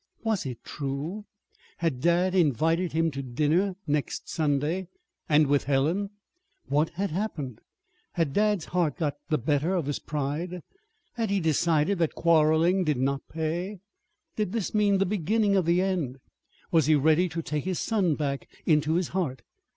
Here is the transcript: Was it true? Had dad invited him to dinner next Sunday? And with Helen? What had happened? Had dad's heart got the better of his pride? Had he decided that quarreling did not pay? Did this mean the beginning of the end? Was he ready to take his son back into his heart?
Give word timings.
Was 0.23 0.47
it 0.47 0.63
true? 0.63 1.25
Had 1.77 2.01
dad 2.01 2.33
invited 2.33 2.91
him 2.91 3.11
to 3.11 3.21
dinner 3.21 3.75
next 3.85 4.27
Sunday? 4.27 4.87
And 5.29 5.45
with 5.45 5.65
Helen? 5.65 6.09
What 6.65 6.89
had 6.97 7.11
happened? 7.11 7.61
Had 8.13 8.33
dad's 8.33 8.65
heart 8.65 8.97
got 8.97 9.17
the 9.29 9.37
better 9.37 9.75
of 9.75 9.85
his 9.85 9.99
pride? 9.99 10.63
Had 11.13 11.29
he 11.29 11.39
decided 11.39 11.99
that 11.99 12.15
quarreling 12.15 12.83
did 12.83 12.97
not 12.97 13.29
pay? 13.29 13.77
Did 14.35 14.53
this 14.53 14.73
mean 14.73 14.97
the 14.97 15.05
beginning 15.05 15.55
of 15.55 15.67
the 15.67 15.83
end? 15.83 16.17
Was 16.71 16.87
he 16.87 16.95
ready 16.95 17.29
to 17.29 17.43
take 17.43 17.65
his 17.65 17.77
son 17.77 18.15
back 18.15 18.47
into 18.65 18.95
his 18.95 19.09
heart? 19.09 19.43